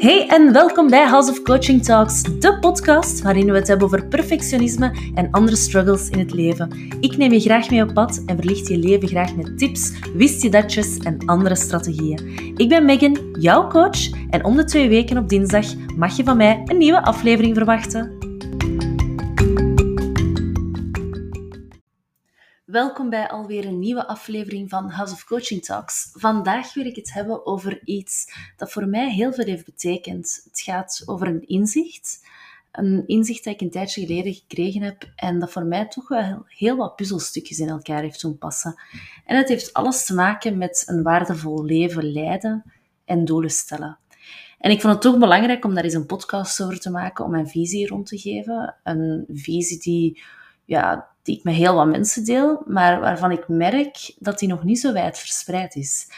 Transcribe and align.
Hey 0.00 0.28
en 0.28 0.52
welkom 0.52 0.90
bij 0.90 1.06
House 1.06 1.30
of 1.30 1.42
Coaching 1.42 1.84
Talks, 1.84 2.22
de 2.22 2.58
podcast 2.58 3.22
waarin 3.22 3.46
we 3.46 3.52
het 3.52 3.68
hebben 3.68 3.86
over 3.86 4.06
perfectionisme 4.06 4.94
en 5.14 5.30
andere 5.30 5.56
struggles 5.56 6.08
in 6.08 6.18
het 6.18 6.32
leven. 6.32 6.90
Ik 7.00 7.16
neem 7.16 7.32
je 7.32 7.40
graag 7.40 7.70
mee 7.70 7.82
op 7.82 7.94
pad 7.94 8.22
en 8.26 8.36
verlicht 8.36 8.68
je 8.68 8.78
leven 8.78 9.08
graag 9.08 9.36
met 9.36 9.58
tips, 9.58 9.92
wist 10.14 10.42
je 10.42 10.50
datjes 10.50 10.98
en 10.98 11.18
andere 11.26 11.54
strategieën. 11.54 12.54
Ik 12.56 12.68
ben 12.68 12.84
Megan, 12.84 13.16
jouw 13.38 13.68
coach, 13.68 14.10
en 14.30 14.44
om 14.44 14.56
de 14.56 14.64
twee 14.64 14.88
weken 14.88 15.18
op 15.18 15.28
dinsdag 15.28 15.66
mag 15.96 16.16
je 16.16 16.24
van 16.24 16.36
mij 16.36 16.62
een 16.64 16.78
nieuwe 16.78 17.02
aflevering 17.04 17.56
verwachten. 17.56 18.19
Welkom 22.70 23.10
bij 23.10 23.28
alweer 23.28 23.66
een 23.66 23.78
nieuwe 23.78 24.06
aflevering 24.06 24.70
van 24.70 24.90
House 24.90 25.14
of 25.14 25.24
Coaching 25.24 25.64
Talks. 25.64 26.10
Vandaag 26.12 26.74
wil 26.74 26.84
ik 26.84 26.96
het 26.96 27.12
hebben 27.12 27.46
over 27.46 27.80
iets 27.84 28.32
dat 28.56 28.72
voor 28.72 28.86
mij 28.86 29.10
heel 29.10 29.32
veel 29.32 29.44
heeft 29.44 29.64
betekend. 29.64 30.40
Het 30.44 30.60
gaat 30.60 31.02
over 31.06 31.26
een 31.26 31.46
inzicht. 31.46 32.26
Een 32.72 33.06
inzicht 33.06 33.44
dat 33.44 33.54
ik 33.54 33.60
een 33.60 33.70
tijdje 33.70 34.06
geleden 34.06 34.34
gekregen 34.34 34.82
heb 34.82 35.12
en 35.16 35.38
dat 35.38 35.50
voor 35.50 35.64
mij 35.64 35.88
toch 35.88 36.08
wel 36.08 36.44
heel 36.46 36.76
wat 36.76 36.96
puzzelstukjes 36.96 37.58
in 37.58 37.68
elkaar 37.68 38.02
heeft 38.02 38.20
doen 38.20 38.38
passen. 38.38 38.80
En 39.24 39.36
het 39.36 39.48
heeft 39.48 39.72
alles 39.72 40.06
te 40.06 40.14
maken 40.14 40.58
met 40.58 40.82
een 40.86 41.02
waardevol 41.02 41.64
leven 41.64 42.12
leiden 42.12 42.72
en 43.04 43.24
doelen 43.24 43.50
stellen. 43.50 43.98
En 44.58 44.70
ik 44.70 44.80
vond 44.80 44.92
het 44.92 45.02
toch 45.02 45.18
belangrijk 45.18 45.64
om 45.64 45.74
daar 45.74 45.84
eens 45.84 45.94
een 45.94 46.06
podcast 46.06 46.62
over 46.62 46.80
te 46.80 46.90
maken, 46.90 47.24
om 47.24 47.30
mijn 47.30 47.48
visie 47.48 47.86
rond 47.86 48.06
te 48.06 48.18
geven. 48.18 48.76
Een 48.82 49.24
visie 49.28 49.78
die 49.78 50.22
ja, 50.64 51.09
die 51.22 51.36
ik 51.36 51.44
met 51.44 51.54
heel 51.54 51.74
wat 51.74 51.86
mensen 51.86 52.24
deel, 52.24 52.62
maar 52.66 53.00
waarvan 53.00 53.30
ik 53.30 53.48
merk 53.48 54.14
dat 54.18 54.38
die 54.38 54.48
nog 54.48 54.64
niet 54.64 54.80
zo 54.80 54.92
wijd 54.92 55.18
verspreid 55.18 55.74
is. 55.74 56.08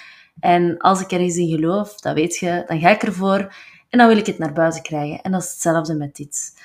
En 0.40 0.78
als 0.78 1.00
ik 1.00 1.12
er 1.12 1.20
eens 1.20 1.36
in 1.36 1.48
geloof, 1.48 2.00
dat 2.00 2.14
weet 2.14 2.36
je, 2.36 2.64
dan 2.66 2.80
ga 2.80 2.90
ik 2.90 3.02
ervoor 3.02 3.54
en 3.88 3.98
dan 3.98 4.08
wil 4.08 4.16
ik 4.16 4.26
het 4.26 4.38
naar 4.38 4.52
buiten 4.52 4.82
krijgen. 4.82 5.22
En 5.22 5.32
dat 5.32 5.42
is 5.42 5.50
hetzelfde 5.50 5.94
met 5.94 6.16
dit. 6.16 6.60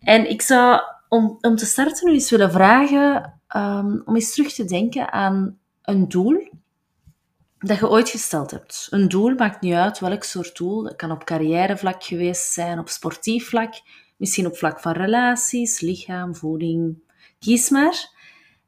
En 0.00 0.30
ik 0.30 0.42
zou, 0.42 0.80
om, 1.08 1.38
om 1.40 1.56
te 1.56 1.66
starten, 1.66 2.06
nu 2.06 2.12
eens 2.12 2.30
willen 2.30 2.52
vragen 2.52 3.40
um, 3.56 4.02
om 4.04 4.14
eens 4.14 4.34
terug 4.34 4.52
te 4.52 4.64
denken 4.64 5.12
aan 5.12 5.58
een 5.82 6.08
doel 6.08 6.48
dat 7.58 7.78
je 7.78 7.88
ooit 7.88 8.08
gesteld 8.08 8.50
hebt. 8.50 8.86
Een 8.90 9.08
doel 9.08 9.34
maakt 9.34 9.60
niet 9.60 9.74
uit 9.74 9.98
welk 9.98 10.24
soort 10.24 10.56
doel. 10.56 10.82
Dat 10.82 10.96
kan 10.96 11.10
op 11.10 11.24
carrièrevlak 11.24 12.04
geweest 12.04 12.52
zijn, 12.52 12.78
op 12.78 12.88
sportief 12.88 13.48
vlak, 13.48 13.72
misschien 14.16 14.46
op 14.46 14.56
vlak 14.56 14.80
van 14.80 14.92
relaties, 14.92 15.80
lichaam, 15.80 16.34
voeding, 16.34 17.02
Kies 17.40 17.70
maar. 17.70 18.08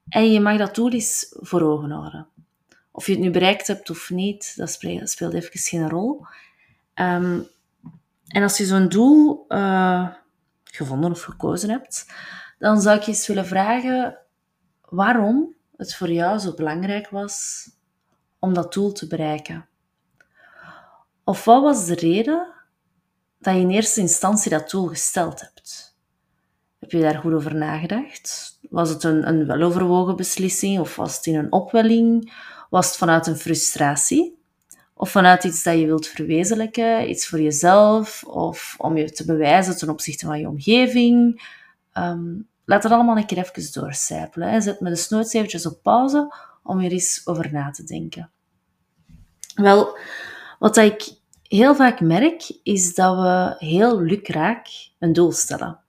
En 0.09 0.33
je 0.33 0.41
mag 0.41 0.59
dat 0.59 0.75
doel 0.75 0.91
eens 0.91 1.37
voor 1.41 1.63
ogen 1.63 1.91
houden. 1.91 2.29
Of 2.91 3.07
je 3.07 3.13
het 3.13 3.21
nu 3.21 3.31
bereikt 3.31 3.67
hebt 3.67 3.91
of 3.91 4.11
niet, 4.11 4.57
dat 4.57 4.71
speelt 4.71 5.33
even 5.33 5.51
geen 5.61 5.89
rol. 5.89 6.27
Ehm, 6.95 7.41
en 8.27 8.43
als 8.43 8.57
je 8.57 8.65
zo'n 8.65 8.89
doel 8.89 9.45
uh, 9.49 10.09
gevonden 10.65 11.11
of 11.11 11.23
gekozen 11.23 11.71
hebt, 11.71 12.07
dan 12.59 12.81
zou 12.81 12.97
ik 12.97 13.03
je 13.03 13.11
eens 13.11 13.27
willen 13.27 13.47
vragen 13.47 14.19
waarom 14.81 15.55
het 15.77 15.95
voor 15.95 16.11
jou 16.11 16.39
zo 16.39 16.55
belangrijk 16.55 17.09
was 17.09 17.69
om 18.39 18.55
dat 18.55 18.73
doel 18.73 18.93
te 18.93 19.07
bereiken. 19.07 19.69
Of 21.25 21.45
wat 21.45 21.63
was 21.63 21.87
de 21.87 21.95
reden 21.95 22.53
dat 23.39 23.55
je 23.55 23.61
in 23.61 23.71
eerste 23.71 24.01
instantie 24.01 24.51
dat 24.51 24.71
doel 24.71 24.87
gesteld 24.87 25.41
hebt? 25.41 25.97
Heb 26.79 26.91
je 26.91 27.01
daar 27.01 27.19
goed 27.19 27.33
over 27.33 27.55
nagedacht? 27.55 28.52
Was 28.73 28.89
het 28.89 29.05
een, 29.05 29.29
een 29.29 29.47
weloverwogen 29.47 30.17
beslissing 30.17 30.81
of 30.81 30.97
was 30.97 31.17
het 31.17 31.27
in 31.27 31.35
een 31.35 31.53
opwelling? 31.53 32.33
Was 32.71 32.87
het 32.87 32.97
vanuit 32.97 33.27
een 33.27 33.37
frustratie? 33.37 34.39
Of 34.95 35.11
vanuit 35.11 35.45
iets 35.45 35.63
dat 35.63 35.79
je 35.79 35.87
wilt 35.87 36.07
verwezenlijken, 36.07 37.11
iets 37.11 37.29
voor 37.29 37.41
jezelf 37.41 38.25
of 38.25 38.75
om 38.79 38.97
je 38.97 39.13
te 39.13 39.25
bewijzen 39.25 39.77
ten 39.77 39.89
opzichte 39.89 40.27
van 40.27 40.39
je 40.39 40.49
omgeving? 40.49 41.43
Um, 41.99 42.49
laat 42.65 42.83
het 42.83 42.93
allemaal 42.93 43.17
een 43.17 43.27
keer 43.27 43.39
even 43.39 43.73
doorcijpelen. 43.73 44.63
Zet 44.63 44.81
me 44.81 44.89
dus 44.89 45.09
nooit 45.09 45.35
eventjes 45.35 45.67
op 45.67 45.83
pauze 45.83 46.35
om 46.63 46.81
er 46.81 46.93
eens 46.93 47.21
over 47.25 47.53
na 47.53 47.71
te 47.71 47.85
denken. 47.85 48.31
Wel, 49.55 49.99
wat 50.59 50.77
ik 50.77 51.15
heel 51.43 51.75
vaak 51.75 52.01
merk, 52.01 52.59
is 52.63 52.95
dat 52.95 53.17
we 53.17 53.67
heel 53.67 54.01
lukraak 54.01 54.67
een 54.99 55.13
doel 55.13 55.33
stellen. 55.33 55.82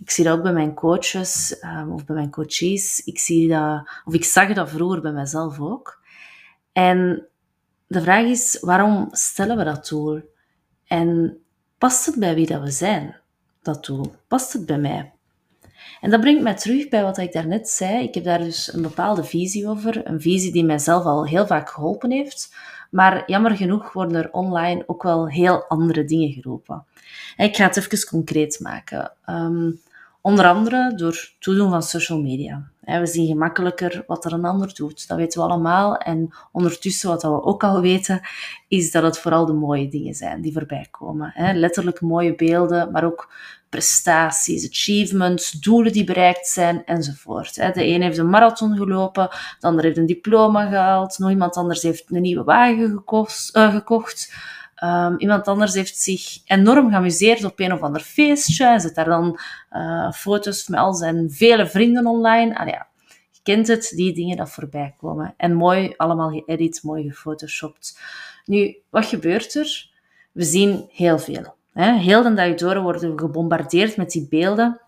Ik 0.00 0.10
zie 0.10 0.24
dat 0.24 0.36
ook 0.36 0.42
bij 0.42 0.52
mijn 0.52 0.74
coaches 0.74 1.62
um, 1.64 1.92
of 1.92 2.04
bij 2.04 2.14
mijn 2.14 2.30
coaches. 2.30 3.04
Ik 3.04 3.18
zie 3.18 3.48
dat, 3.48 3.88
of 4.04 4.14
ik 4.14 4.24
zag 4.24 4.52
dat 4.52 4.70
vroeger 4.70 5.00
bij 5.00 5.12
mezelf 5.12 5.60
ook. 5.60 6.00
En 6.72 7.26
de 7.86 8.02
vraag 8.02 8.24
is, 8.24 8.58
waarom 8.60 9.08
stellen 9.10 9.56
we 9.56 9.64
dat 9.64 9.88
doel? 9.88 10.20
En 10.86 11.38
past 11.78 12.06
het 12.06 12.16
bij 12.18 12.34
wie 12.34 12.46
dat 12.46 12.62
we 12.62 12.70
zijn, 12.70 13.16
dat 13.62 13.84
doel? 13.84 14.14
Past 14.28 14.52
het 14.52 14.66
bij 14.66 14.78
mij? 14.78 15.12
En 16.00 16.10
dat 16.10 16.20
brengt 16.20 16.42
mij 16.42 16.54
terug 16.54 16.88
bij 16.88 17.02
wat 17.02 17.18
ik 17.18 17.32
daarnet 17.32 17.68
zei. 17.68 18.02
Ik 18.02 18.14
heb 18.14 18.24
daar 18.24 18.38
dus 18.38 18.72
een 18.72 18.82
bepaalde 18.82 19.24
visie 19.24 19.68
over. 19.68 20.06
Een 20.06 20.20
visie 20.20 20.52
die 20.52 20.64
mijzelf 20.64 21.04
al 21.04 21.26
heel 21.26 21.46
vaak 21.46 21.70
geholpen 21.70 22.10
heeft. 22.10 22.54
Maar 22.90 23.22
jammer 23.26 23.56
genoeg 23.56 23.92
worden 23.92 24.22
er 24.22 24.32
online 24.32 24.82
ook 24.86 25.02
wel 25.02 25.28
heel 25.28 25.64
andere 25.64 26.04
dingen 26.04 26.32
geroepen. 26.32 26.84
Ik 27.36 27.56
ga 27.56 27.66
het 27.66 27.76
even 27.76 28.08
concreet 28.08 28.60
maken. 28.60 29.12
Um, 29.26 29.80
onder 30.22 30.46
andere 30.46 30.92
door 30.96 31.32
toedoen 31.38 31.70
van 31.70 31.82
social 31.82 32.20
media. 32.20 32.70
We 32.80 33.06
zien 33.06 33.26
gemakkelijker 33.26 34.04
wat 34.06 34.24
er 34.24 34.32
een 34.32 34.44
ander 34.44 34.74
doet. 34.74 35.08
Dat 35.08 35.16
weten 35.16 35.40
we 35.40 35.48
allemaal. 35.48 35.96
En 35.96 36.34
ondertussen, 36.52 37.08
wat 37.08 37.22
we 37.22 37.42
ook 37.42 37.64
al 37.64 37.80
weten, 37.80 38.20
is 38.68 38.90
dat 38.90 39.02
het 39.02 39.18
vooral 39.18 39.46
de 39.46 39.52
mooie 39.52 39.88
dingen 39.88 40.14
zijn 40.14 40.40
die 40.40 40.52
voorbij 40.52 40.86
komen. 40.90 41.32
Letterlijk 41.54 42.00
mooie 42.00 42.34
beelden, 42.34 42.90
maar 42.90 43.04
ook 43.04 43.32
prestaties, 43.68 44.68
achievements, 44.68 45.50
doelen 45.50 45.92
die 45.92 46.04
bereikt 46.04 46.46
zijn 46.46 46.84
enzovoort. 46.84 47.54
De 47.54 47.86
een 47.86 48.02
heeft 48.02 48.18
een 48.18 48.30
marathon 48.30 48.76
gelopen, 48.76 49.28
de 49.58 49.66
ander 49.66 49.84
heeft 49.84 49.96
een 49.96 50.06
diploma 50.06 50.68
gehaald, 50.68 51.18
nog 51.18 51.30
iemand 51.30 51.56
anders 51.56 51.82
heeft 51.82 52.04
een 52.10 52.22
nieuwe 52.22 52.44
wagen 52.44 53.02
gekocht. 53.52 54.34
Um, 54.84 55.18
iemand 55.18 55.48
anders 55.48 55.74
heeft 55.74 55.98
zich 55.98 56.40
enorm 56.44 56.90
geamuseerd 56.90 57.44
op 57.44 57.60
een 57.60 57.72
of 57.72 57.80
ander 57.80 58.00
feestje 58.00 58.66
en 58.66 58.80
zet 58.80 58.94
daar 58.94 59.04
dan 59.04 59.38
uh, 59.72 60.12
foto's 60.12 60.68
met 60.68 60.80
al 60.80 60.94
zijn 60.94 61.30
vele 61.30 61.66
vrienden 61.66 62.06
online. 62.06 62.58
Ah, 62.58 62.68
ja, 62.68 62.86
je 63.30 63.40
kent 63.42 63.66
het, 63.66 63.92
die 63.94 64.14
dingen 64.14 64.36
dat 64.36 64.50
voorbij 64.50 64.94
komen. 64.98 65.34
En 65.36 65.54
mooi, 65.54 65.94
allemaal 65.96 66.30
geëdit, 66.30 66.82
mooi 66.82 67.08
gefotoshopt. 67.08 68.00
Nu, 68.44 68.76
wat 68.90 69.06
gebeurt 69.06 69.54
er? 69.54 69.90
We 70.32 70.44
zien 70.44 70.88
heel 70.92 71.18
veel. 71.18 71.54
Hè? 71.72 71.92
Heel 71.92 72.22
de 72.22 72.34
dag 72.34 72.54
door 72.54 72.80
worden 72.80 73.10
we 73.10 73.18
gebombardeerd 73.18 73.96
met 73.96 74.10
die 74.10 74.28
beelden. 74.28 74.80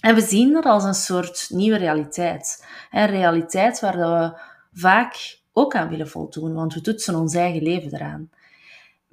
En 0.00 0.14
we 0.14 0.20
zien 0.20 0.52
dat 0.52 0.64
als 0.64 0.84
een 0.84 0.94
soort 0.94 1.46
nieuwe 1.48 1.76
realiteit. 1.76 2.66
Een 2.90 3.06
realiteit 3.06 3.80
waar 3.80 3.98
we 3.98 4.38
vaak 4.72 5.38
ook 5.52 5.74
aan 5.74 5.88
willen 5.88 6.08
voldoen, 6.08 6.54
want 6.54 6.74
we 6.74 6.80
toetsen 6.80 7.14
ons 7.14 7.34
eigen 7.34 7.62
leven 7.62 7.94
eraan. 7.94 8.30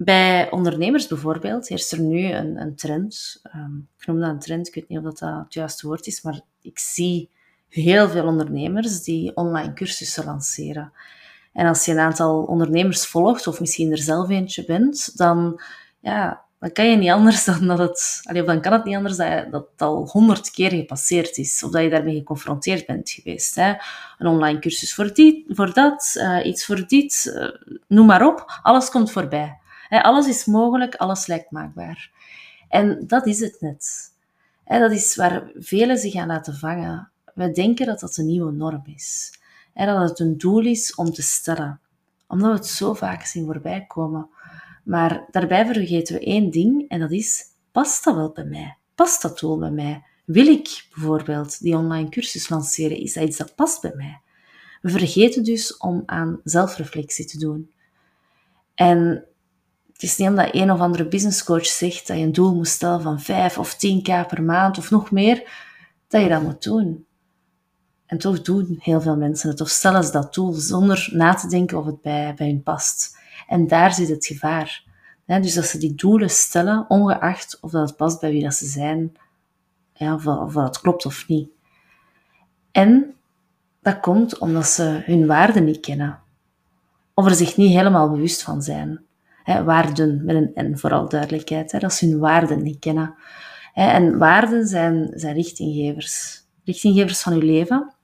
Bij 0.04 0.50
ondernemers 0.50 1.06
bijvoorbeeld 1.06 1.68
heerst 1.68 1.92
er 1.92 2.00
nu 2.00 2.30
een, 2.32 2.60
een 2.60 2.76
trend. 2.76 3.42
Um, 3.56 3.88
ik 3.98 4.06
noem 4.06 4.20
dat 4.20 4.28
een 4.28 4.38
trend, 4.38 4.68
ik 4.68 4.74
weet 4.74 4.88
niet 4.88 4.98
of 4.98 5.04
dat, 5.04 5.20
het 5.20 5.54
juiste 5.54 5.86
woord 5.86 6.06
is, 6.06 6.22
maar 6.22 6.40
ik 6.62 6.78
zie 6.78 7.30
heel 7.68 8.08
veel 8.08 8.26
ondernemers 8.26 9.02
die 9.02 9.36
online 9.36 9.72
cursussen 9.72 10.24
lanceren. 10.24 10.92
En 11.52 11.66
als 11.66 11.84
je 11.84 11.92
een 11.92 11.98
aantal 11.98 12.42
ondernemers 12.42 13.06
volgt, 13.06 13.46
of 13.46 13.60
misschien 13.60 13.90
er 13.90 13.98
zelf 13.98 14.28
eentje 14.28 14.64
bent, 14.64 15.16
dan, 15.16 15.60
ja, 16.00 16.44
dan 16.58 16.72
kan 16.72 16.90
je 16.90 16.96
niet 16.96 17.10
anders 17.10 17.44
dan 17.44 17.66
dat 17.66 17.78
het, 17.78 18.20
of 18.32 18.44
dan 18.44 18.60
kan 18.60 18.72
het 18.72 18.84
niet 18.84 18.96
anders 18.96 19.16
dat, 19.16 19.50
dat 19.50 19.68
het 19.72 19.82
al 19.82 20.08
honderd 20.08 20.50
keer 20.50 20.70
gepasseerd 20.70 21.36
is, 21.36 21.62
of 21.64 21.70
dat 21.70 21.82
je 21.82 21.90
daarmee 21.90 22.16
geconfronteerd 22.16 22.86
bent 22.86 23.10
geweest. 23.10 23.54
Hè. 23.54 23.74
Een 24.18 24.26
online 24.26 24.58
cursus 24.58 24.94
voor, 24.94 25.14
die, 25.14 25.44
voor 25.48 25.72
dat, 25.72 26.14
uh, 26.16 26.46
iets 26.46 26.64
voor 26.64 26.86
dit, 26.86 27.34
uh, 27.36 27.74
noem 27.88 28.06
maar 28.06 28.26
op, 28.26 28.60
alles 28.62 28.90
komt 28.90 29.10
voorbij 29.10 29.60
alles 30.00 30.28
is 30.28 30.44
mogelijk, 30.44 30.94
alles 30.94 31.26
lijkt 31.26 31.50
maakbaar. 31.50 32.10
En 32.68 33.06
dat 33.06 33.26
is 33.26 33.40
het 33.40 33.60
net. 33.60 34.12
dat 34.64 34.92
is 34.92 35.16
waar 35.16 35.50
velen 35.54 35.98
zich 35.98 36.14
aan 36.14 36.26
laten 36.26 36.56
vangen. 36.56 37.10
We 37.34 37.50
denken 37.50 37.86
dat 37.86 38.00
dat 38.00 38.16
een 38.16 38.26
nieuwe 38.26 38.52
norm 38.52 38.82
is. 38.84 39.38
dat 39.74 40.08
het 40.08 40.18
een 40.18 40.38
doel 40.38 40.64
is 40.64 40.94
om 40.94 41.12
te 41.12 41.22
stellen. 41.22 41.80
Omdat 42.26 42.50
we 42.50 42.56
het 42.56 42.66
zo 42.66 42.94
vaak 42.94 43.24
zien 43.24 43.44
voorbij 43.44 43.84
komen. 43.86 44.28
Maar 44.84 45.24
daarbij 45.30 45.66
vergeten 45.66 46.14
we 46.14 46.24
één 46.24 46.50
ding, 46.50 46.88
en 46.88 47.00
dat 47.00 47.12
is, 47.12 47.44
past 47.72 48.04
dat 48.04 48.14
wel 48.14 48.32
bij 48.32 48.44
mij? 48.44 48.76
Past 48.94 49.22
dat 49.22 49.38
doel 49.38 49.58
bij 49.58 49.70
mij? 49.70 50.02
Wil 50.24 50.46
ik 50.46 50.86
bijvoorbeeld 50.94 51.60
die 51.60 51.76
online 51.76 52.08
cursus 52.08 52.48
lanceren? 52.48 52.96
Is 52.96 53.12
dat 53.12 53.24
iets 53.24 53.36
dat 53.36 53.54
past 53.54 53.80
bij 53.80 53.92
mij? 53.94 54.20
We 54.82 54.90
vergeten 54.90 55.44
dus 55.44 55.76
om 55.76 56.02
aan 56.06 56.40
zelfreflectie 56.44 57.24
te 57.24 57.38
doen. 57.38 57.70
En 58.74 59.24
het 60.02 60.10
is 60.10 60.16
niet 60.16 60.28
omdat 60.28 60.48
een 60.54 60.70
of 60.70 60.80
andere 60.80 61.08
businesscoach 61.08 61.66
zegt 61.66 62.06
dat 62.06 62.16
je 62.16 62.22
een 62.22 62.32
doel 62.32 62.54
moet 62.54 62.68
stellen 62.68 63.02
van 63.02 63.20
5 63.20 63.58
of 63.58 63.74
10k 63.74 64.26
per 64.28 64.42
maand 64.42 64.78
of 64.78 64.90
nog 64.90 65.10
meer, 65.10 65.50
dat 66.08 66.22
je 66.22 66.28
dat 66.28 66.42
moet 66.42 66.62
doen. 66.62 67.06
En 68.06 68.18
toch 68.18 68.42
doen 68.42 68.76
heel 68.78 69.00
veel 69.00 69.16
mensen 69.16 69.50
het, 69.50 69.60
of 69.60 69.68
stellen 69.68 70.04
ze 70.04 70.12
dat 70.12 70.34
doel 70.34 70.52
zonder 70.52 71.08
na 71.12 71.34
te 71.34 71.48
denken 71.48 71.78
of 71.78 71.86
het 71.86 72.00
bij, 72.00 72.34
bij 72.34 72.46
hun 72.46 72.62
past. 72.62 73.18
En 73.46 73.66
daar 73.66 73.92
zit 73.92 74.08
het 74.08 74.26
gevaar. 74.26 74.84
dus 75.26 75.54
dat 75.54 75.64
ze 75.64 75.78
die 75.78 75.94
doelen 75.94 76.30
stellen, 76.30 76.84
ongeacht 76.88 77.58
of 77.60 77.70
dat 77.70 77.88
het 77.88 77.96
past 77.96 78.20
bij 78.20 78.30
wie 78.30 78.42
dat 78.42 78.54
ze 78.54 78.66
zijn, 78.66 79.16
ja, 79.92 80.14
of, 80.14 80.26
of 80.26 80.52
dat 80.52 80.80
klopt 80.80 81.06
of 81.06 81.28
niet. 81.28 81.50
En 82.72 83.14
dat 83.82 84.00
komt 84.00 84.38
omdat 84.38 84.66
ze 84.66 85.02
hun 85.04 85.26
waarden 85.26 85.64
niet 85.64 85.80
kennen. 85.80 86.20
Of 87.14 87.26
er 87.26 87.34
zich 87.34 87.56
niet 87.56 87.72
helemaal 87.72 88.10
bewust 88.10 88.42
van 88.42 88.62
zijn. 88.62 89.06
Waarden, 89.44 90.24
met 90.24 90.36
een 90.36 90.70
N 90.70 90.76
vooral 90.76 91.08
duidelijkheid. 91.08 91.72
Hè, 91.72 91.78
dat 91.78 91.92
ze 91.92 92.06
hun 92.06 92.18
waarden 92.18 92.62
niet 92.62 92.78
kennen. 92.78 93.14
Hè, 93.72 93.90
en 93.90 94.18
waarden 94.18 94.66
zijn, 94.66 95.10
zijn 95.14 95.34
richtinggevers. 95.34 96.44
Richtinggevers 96.64 97.20
van 97.20 97.36
je 97.36 97.42
leven. 97.42 97.94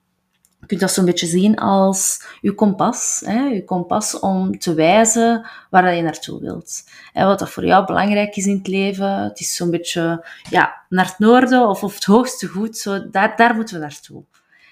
Je 0.59 0.65
kunt 0.65 0.79
dat 0.79 0.91
zo'n 0.91 1.05
beetje 1.05 1.27
zien 1.27 1.55
als 1.55 2.23
je 2.41 2.55
kompas. 2.55 3.21
Je 3.25 3.63
kompas 3.65 4.19
om 4.19 4.59
te 4.59 4.73
wijzen 4.73 5.47
waar 5.69 5.95
je 5.95 6.01
naartoe 6.01 6.39
wilt. 6.39 6.83
Wat 7.13 7.39
dat 7.39 7.49
voor 7.49 7.65
jou 7.65 7.85
belangrijk 7.85 8.35
is 8.35 8.45
in 8.45 8.57
het 8.57 8.67
leven. 8.67 9.23
Het 9.23 9.39
is 9.39 9.55
zo'n 9.55 9.71
beetje 9.71 10.25
ja, 10.49 10.85
naar 10.89 11.05
het 11.05 11.19
noorden 11.19 11.67
of, 11.67 11.83
of 11.83 11.93
het 11.93 12.03
hoogste 12.03 12.47
goed. 12.47 12.77
Zo, 12.77 13.09
daar, 13.09 13.35
daar 13.35 13.55
moeten 13.55 13.75
we 13.75 13.81
naartoe. 13.81 14.23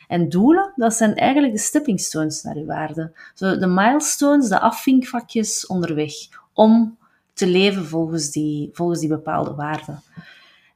En 0.08 0.30
doelen, 0.30 0.74
dat 0.76 0.94
zijn 0.94 1.16
eigenlijk 1.16 1.54
de 1.54 1.60
stepping 1.60 2.00
stones 2.00 2.44
naar 2.44 2.58
je 2.58 2.66
waarde. 2.66 3.12
Zo 3.34 3.58
de 3.58 3.68
milestones, 3.68 4.50
de 4.50 4.60
afvinkvakjes 4.60 5.66
onderweg 5.66 6.14
om 6.58 6.98
te 7.34 7.48
leven 7.48 7.86
volgens 7.86 8.32
die, 8.32 8.70
volgens 8.74 9.00
die 9.00 9.10
bepaalde 9.10 9.56
waarden. 9.56 10.02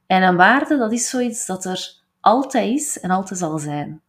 En 0.06 0.24
een 0.24 0.36
waarde, 0.36 0.78
dat 0.78 0.92
is 0.92 1.10
zoiets 1.10 1.46
dat 1.46 1.66
er 1.66 1.94
altijd 2.20 2.74
is 2.74 3.00
en 3.00 3.10
altijd 3.10 3.40
zal 3.40 3.60
zijn. 3.60 4.02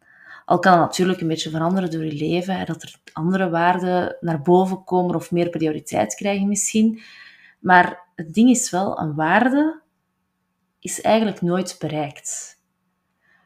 Al 0.45 0.59
kan 0.59 0.73
het 0.73 0.81
natuurlijk 0.81 1.21
een 1.21 1.29
beetje 1.29 1.51
veranderen 1.51 1.91
door 1.91 2.05
je 2.05 2.13
leven, 2.13 2.59
hè, 2.59 2.65
dat 2.65 2.83
er 2.83 2.95
andere 3.13 3.51
waarden 3.51 4.17
naar 4.21 4.43
boven 4.43 4.85
komen 4.85 5.15
of 5.15 5.31
meer 5.31 5.49
prioriteit 5.49 6.15
krijgen 6.15 6.49
misschien. 6.49 7.01
Maar 7.61 8.01
het 8.15 8.35
ding 8.35 8.51
is 8.51 8.71
wel, 8.71 8.99
een 8.99 9.15
waarde 9.15 9.81
is 10.81 11.01
eigenlijk 11.01 11.41
nooit 11.41 11.77
bereikt. 11.79 12.61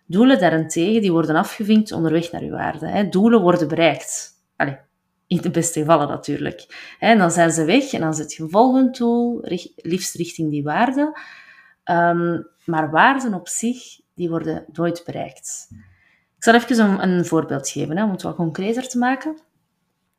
Doelen 0.06 0.38
daarentegen, 0.38 1.00
die 1.00 1.12
worden 1.12 1.36
afgevinkt 1.36 1.92
onderweg 1.92 2.32
naar 2.32 2.42
uw 2.42 2.50
waarde. 2.50 2.88
Hè. 2.88 3.08
Doelen 3.08 3.40
worden 3.40 3.68
bereikt. 3.68 4.32
Allee, 4.56 4.78
in 5.26 5.40
de 5.40 5.50
beste 5.50 5.80
gevallen 5.80 6.08
natuurlijk. 6.08 6.94
Dan 7.00 7.30
zijn 7.30 7.52
ze 7.52 7.64
weg 7.64 7.92
en 7.92 8.00
dan 8.00 8.14
zet 8.14 8.32
je 8.32 8.48
volgend 8.48 8.96
doel, 8.96 9.40
liefst 9.76 10.14
richting 10.14 10.50
die 10.50 10.62
waarde. 10.62 11.18
Ehm, 11.84 12.42
maar 12.64 12.90
waarden 12.90 13.34
op 13.34 13.48
zich, 13.48 14.00
die 14.14 14.28
worden 14.28 14.64
nooit 14.72 15.02
bereikt. 15.04 15.68
Ik 16.36 16.44
zal 16.44 16.54
even 16.54 16.78
een, 16.78 17.08
een 17.08 17.24
voorbeeld 17.24 17.68
geven, 17.68 17.96
hè, 17.96 18.04
om 18.04 18.10
het 18.10 18.22
wat 18.22 18.36
concreter 18.36 18.88
te 18.88 18.98
maken. 18.98 19.36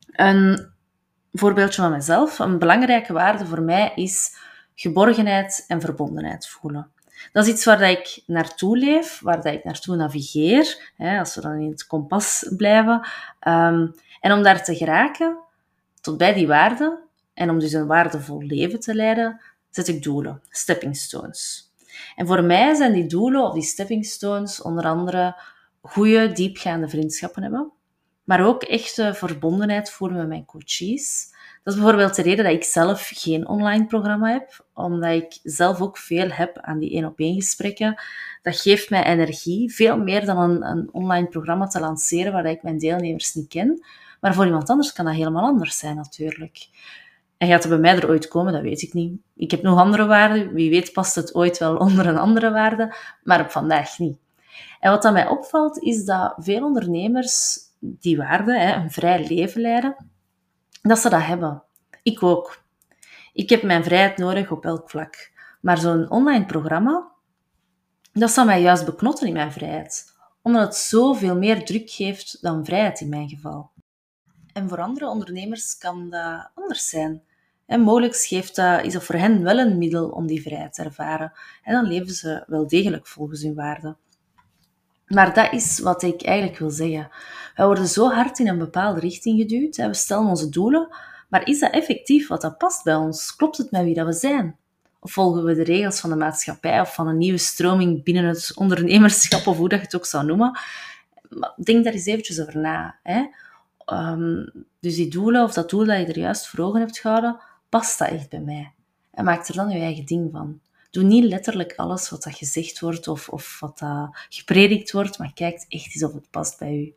Een 0.06 0.72
voorbeeldje 1.32 1.82
van 1.82 1.90
mezelf. 1.90 2.38
Een 2.38 2.58
belangrijke 2.58 3.12
waarde 3.12 3.46
voor 3.46 3.62
mij 3.62 3.92
is 3.94 4.36
geborgenheid 4.74 5.64
en 5.68 5.80
verbondenheid 5.80 6.48
voelen. 6.48 6.90
Dat 7.32 7.46
is 7.46 7.52
iets 7.52 7.64
waar 7.64 7.78
dat 7.78 7.88
ik 7.88 8.22
naartoe 8.26 8.78
leef, 8.78 9.20
waar 9.20 9.42
dat 9.42 9.52
ik 9.52 9.64
naartoe 9.64 9.96
navigeer, 9.96 10.92
hè, 10.96 11.18
als 11.18 11.34
we 11.34 11.40
dan 11.40 11.60
in 11.60 11.70
het 11.70 11.86
kompas 11.86 12.52
blijven. 12.56 13.08
Ehm, 13.40 13.86
en 14.20 14.32
om 14.32 14.42
daar 14.42 14.64
te 14.64 14.76
geraken, 14.76 15.38
tot 16.00 16.18
bij 16.18 16.34
die 16.34 16.46
waarden, 16.46 16.98
en 17.34 17.50
om 17.50 17.58
dus 17.58 17.72
een 17.72 17.86
waardevol 17.86 18.42
leven 18.42 18.80
te 18.80 18.94
leiden, 18.94 19.40
zet 19.70 19.88
ik 19.88 20.02
doelen, 20.02 20.42
stepping 20.48 20.96
stones. 20.96 21.72
En 22.16 22.26
voor 22.26 22.44
mij 22.44 22.74
zijn 22.74 22.92
die 22.92 23.06
doelen 23.06 23.42
of 23.42 23.52
die 23.52 23.62
stepping 23.62 24.06
stones 24.06 24.62
onder 24.62 24.84
andere 24.84 25.36
goede, 25.80 26.32
diepgaande 26.32 26.88
vriendschappen 26.88 27.42
hebben, 27.42 27.72
maar 28.24 28.46
ook 28.46 28.62
echte 28.62 29.14
verbondenheid 29.14 29.90
voelen 29.90 30.18
met 30.18 30.28
mijn 30.28 30.44
coaches. 30.44 31.36
Dat 31.68 31.76
is 31.76 31.82
bijvoorbeeld 31.82 32.16
de 32.16 32.22
reden 32.22 32.44
dat 32.44 32.54
ik 32.54 32.64
zelf 32.64 33.10
geen 33.14 33.48
online 33.48 33.86
programma 33.86 34.32
heb, 34.32 34.66
omdat 34.74 35.10
ik 35.10 35.38
zelf 35.42 35.80
ook 35.80 35.98
veel 35.98 36.28
heb 36.30 36.58
aan 36.58 36.78
die 36.78 36.90
één-op-één 36.90 37.34
gesprekken. 37.34 38.02
Dat 38.42 38.60
geeft 38.60 38.90
mij 38.90 39.04
energie, 39.04 39.74
veel 39.74 39.98
meer 39.98 40.24
dan 40.24 40.38
een, 40.38 40.66
een 40.66 40.88
online 40.92 41.26
programma 41.26 41.66
te 41.66 41.80
lanceren 41.80 42.32
waar 42.32 42.46
ik 42.46 42.62
mijn 42.62 42.78
deelnemers 42.78 43.34
niet 43.34 43.48
ken. 43.48 43.84
Maar 44.20 44.34
voor 44.34 44.44
iemand 44.44 44.70
anders 44.70 44.92
kan 44.92 45.04
dat 45.04 45.14
helemaal 45.14 45.44
anders 45.44 45.78
zijn 45.78 45.96
natuurlijk. 45.96 46.68
En 47.38 47.48
gaat 47.48 47.62
het 47.62 47.72
bij 47.72 47.80
mij 47.80 47.96
er 47.96 48.08
ooit 48.08 48.28
komen? 48.28 48.52
Dat 48.52 48.62
weet 48.62 48.82
ik 48.82 48.92
niet. 48.92 49.20
Ik 49.36 49.50
heb 49.50 49.62
nog 49.62 49.78
andere 49.78 50.06
waarden. 50.06 50.54
Wie 50.54 50.70
weet 50.70 50.92
past 50.92 51.14
het 51.14 51.34
ooit 51.34 51.58
wel 51.58 51.76
onder 51.86 52.06
een 52.06 52.18
andere 52.18 52.50
waarde, 52.50 52.94
maar 53.22 53.40
op 53.40 53.50
vandaag 53.50 53.98
niet. 53.98 54.18
En 54.80 54.90
wat 54.90 55.02
dan 55.02 55.12
mij 55.12 55.26
opvalt, 55.26 55.78
is 55.78 56.04
dat 56.04 56.34
veel 56.36 56.64
ondernemers 56.64 57.58
die 57.78 58.16
waarden, 58.16 58.76
een 58.76 58.90
vrij 58.90 59.26
leven 59.26 59.60
leiden, 59.60 59.96
dat 60.82 60.98
ze 60.98 61.08
dat 61.08 61.22
hebben. 61.22 61.62
Ik 62.02 62.22
ook. 62.22 62.62
Ik 63.32 63.48
heb 63.50 63.62
mijn 63.62 63.84
vrijheid 63.84 64.18
nodig 64.18 64.50
op 64.50 64.64
elk 64.64 64.90
vlak. 64.90 65.30
Maar 65.60 65.78
zo'n 65.78 66.10
online 66.10 66.46
programma, 66.46 67.10
dat 68.12 68.30
zal 68.30 68.44
mij 68.44 68.60
juist 68.60 68.84
beknotten 68.84 69.26
in 69.26 69.32
mijn 69.32 69.52
vrijheid. 69.52 70.16
Omdat 70.42 70.62
het 70.62 70.76
zoveel 70.76 71.36
meer 71.36 71.64
druk 71.64 71.90
geeft 71.90 72.42
dan 72.42 72.64
vrijheid 72.64 73.00
in 73.00 73.08
mijn 73.08 73.28
geval. 73.28 73.70
En 74.52 74.68
voor 74.68 74.80
andere 74.80 75.08
ondernemers 75.08 75.78
kan 75.78 76.10
dat 76.10 76.50
anders 76.54 76.88
zijn. 76.88 77.22
En 77.66 77.80
mogelijk 77.80 78.16
geeft 78.16 78.56
dat, 78.56 78.84
is 78.84 78.92
dat 78.92 79.04
voor 79.04 79.14
hen 79.14 79.42
wel 79.42 79.58
een 79.58 79.78
middel 79.78 80.08
om 80.08 80.26
die 80.26 80.42
vrijheid 80.42 80.74
te 80.74 80.82
ervaren. 80.82 81.32
En 81.62 81.72
dan 81.72 81.86
leven 81.86 82.14
ze 82.14 82.44
wel 82.46 82.66
degelijk 82.66 83.06
volgens 83.06 83.42
hun 83.42 83.54
waarden. 83.54 83.96
Maar 85.08 85.34
dat 85.34 85.52
is 85.52 85.78
wat 85.78 86.02
ik 86.02 86.22
eigenlijk 86.22 86.58
wil 86.58 86.70
zeggen. 86.70 87.08
We 87.54 87.64
worden 87.64 87.86
zo 87.86 88.10
hard 88.10 88.38
in 88.38 88.48
een 88.48 88.58
bepaalde 88.58 89.00
richting 89.00 89.40
geduwd. 89.40 89.76
We 89.76 89.94
stellen 89.94 90.26
onze 90.26 90.48
doelen. 90.48 90.88
Maar 91.28 91.48
is 91.48 91.60
dat 91.60 91.72
effectief 91.72 92.28
wat 92.28 92.40
dat 92.40 92.58
past 92.58 92.84
bij 92.84 92.94
ons? 92.94 93.36
Klopt 93.36 93.56
het 93.56 93.70
met 93.70 93.82
wie 93.82 93.94
dat 93.94 94.06
we 94.06 94.12
zijn? 94.12 94.56
Of 95.00 95.12
volgen 95.12 95.44
we 95.44 95.54
de 95.54 95.64
regels 95.64 96.00
van 96.00 96.10
de 96.10 96.16
maatschappij 96.16 96.80
of 96.80 96.94
van 96.94 97.08
een 97.08 97.18
nieuwe 97.18 97.38
stroming 97.38 98.04
binnen 98.04 98.24
het 98.24 98.52
ondernemerschap 98.54 99.46
of 99.46 99.56
hoe 99.56 99.68
dat 99.68 99.78
je 99.78 99.84
het 99.84 99.96
ook 99.96 100.06
zou 100.06 100.26
noemen? 100.26 100.58
denk 101.56 101.84
daar 101.84 101.92
eens 101.92 102.06
eventjes 102.06 102.40
over 102.40 102.58
na. 102.58 102.98
Hè? 103.02 103.26
Ehm, 103.84 104.46
dus 104.80 104.94
die 104.94 105.08
doelen 105.08 105.42
of 105.42 105.52
dat 105.52 105.70
doel 105.70 105.84
dat 105.84 105.98
je 105.98 106.06
er 106.06 106.18
juist 106.18 106.48
voor 106.48 106.64
ogen 106.64 106.80
hebt 106.80 106.98
gehouden, 106.98 107.40
past 107.68 107.98
dat 107.98 108.08
echt 108.08 108.28
bij 108.28 108.40
mij? 108.40 108.72
En 109.10 109.24
maak 109.24 109.48
er 109.48 109.54
dan 109.54 109.70
je 109.70 109.78
eigen 109.78 110.04
ding 110.04 110.30
van. 110.32 110.60
Doe 110.98 111.06
niet 111.06 111.24
letterlijk 111.24 111.72
alles 111.76 112.10
wat 112.10 112.22
dat 112.22 112.34
gezegd 112.34 112.80
wordt 112.80 113.08
of, 113.08 113.28
of 113.28 113.60
wat 113.60 113.78
dat 113.78 114.08
gepredikt 114.28 114.92
wordt, 114.92 115.18
maar 115.18 115.32
kijk 115.34 115.64
echt 115.68 115.94
eens 115.94 116.04
of 116.04 116.12
het 116.12 116.30
past 116.30 116.58
bij 116.58 116.76
u. 116.76 116.94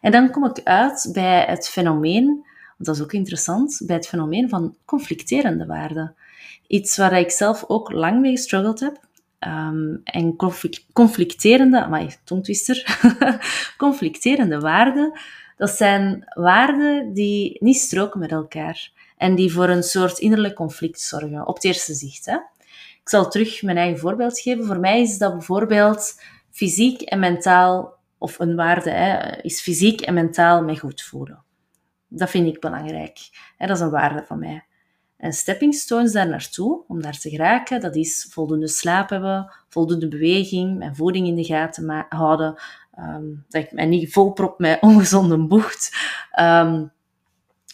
En 0.00 0.12
dan 0.12 0.30
kom 0.30 0.44
ik 0.44 0.60
uit 0.64 1.10
bij 1.12 1.44
het 1.48 1.68
fenomeen, 1.68 2.46
dat 2.78 2.94
is 2.94 3.02
ook 3.02 3.12
interessant, 3.12 3.82
bij 3.86 3.96
het 3.96 4.08
fenomeen 4.08 4.48
van 4.48 4.76
conflicterende 4.84 5.66
waarden. 5.66 6.14
Iets 6.66 6.96
waar 6.96 7.18
ik 7.18 7.30
zelf 7.30 7.64
ook 7.68 7.92
lang 7.92 8.20
mee 8.20 8.30
gestruggeld 8.30 8.80
heb. 8.80 9.00
Um, 9.40 10.00
en 10.04 10.36
conflicterende, 10.92 11.86
maar 11.88 12.16
tongtwister, 12.24 12.98
conflicterende 13.76 14.60
waarden, 14.60 15.20
dat 15.56 15.70
zijn 15.70 16.24
waarden 16.34 17.12
die 17.14 17.56
niet 17.60 17.76
stroken 17.76 18.20
met 18.20 18.32
elkaar 18.32 18.90
en 19.16 19.34
die 19.34 19.52
voor 19.52 19.68
een 19.68 19.82
soort 19.82 20.18
innerlijk 20.18 20.54
conflict 20.54 21.00
zorgen, 21.00 21.46
op 21.46 21.54
het 21.54 21.64
eerste 21.64 21.94
zicht. 21.94 22.26
Hè? 22.26 22.36
Ik 23.06 23.12
zal 23.12 23.28
terug 23.28 23.62
mijn 23.62 23.76
eigen 23.76 23.98
voorbeeld 23.98 24.40
geven. 24.40 24.66
Voor 24.66 24.78
mij 24.78 25.00
is 25.00 25.18
dat 25.18 25.32
bijvoorbeeld 25.32 26.22
fysiek 26.50 27.00
en 27.00 27.18
mentaal, 27.18 27.94
of 28.18 28.38
een 28.38 28.56
waarde, 28.56 28.90
hè, 28.90 29.36
is 29.42 29.60
fysiek 29.60 30.00
en 30.00 30.14
mentaal 30.14 30.64
mij 30.64 30.76
goed 30.76 31.02
voelen. 31.02 31.42
Dat 32.08 32.30
vind 32.30 32.46
ik 32.46 32.60
belangrijk. 32.60 33.18
Hè, 33.56 33.66
dat 33.66 33.76
is 33.76 33.82
een 33.82 33.90
waarde 33.90 34.24
van 34.26 34.38
mij. 34.38 34.64
En 35.16 35.32
stepping 35.32 35.74
stones 35.74 36.12
daar 36.12 36.28
naartoe, 36.28 36.84
om 36.88 37.02
daar 37.02 37.18
te 37.18 37.30
geraken, 37.30 37.80
dat 37.80 37.96
is 37.96 38.28
voldoende 38.30 38.68
slaap 38.68 39.08
hebben, 39.08 39.52
voldoende 39.68 40.08
beweging, 40.08 40.78
mijn 40.78 40.96
voeding 40.96 41.26
in 41.26 41.36
de 41.36 41.44
gaten 41.44 42.06
houden, 42.08 42.62
um, 42.98 43.44
dat 43.48 43.62
ik 43.62 43.72
mij 43.72 43.86
niet 43.86 44.12
volprop 44.12 44.58
met 44.58 44.80
ongezonde 44.88 45.46
bocht, 45.46 45.96
um, 46.40 46.92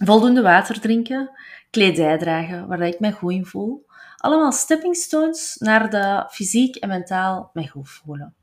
voldoende 0.04 0.42
water 0.42 0.80
drinken, 0.80 1.30
kledij 1.70 2.18
dragen 2.18 2.66
waar 2.66 2.80
ik 2.80 3.00
mij 3.00 3.12
goed 3.12 3.32
in 3.32 3.46
voel. 3.46 3.90
Allemaal 4.22 4.52
stepping 4.52 4.96
stones 4.96 5.56
naar 5.58 5.90
de 5.90 6.26
fysiek 6.30 6.76
en 6.76 6.88
mentaal 6.88 7.50
mij 7.52 7.66
goed 7.66 7.90
voelen. 7.90 8.34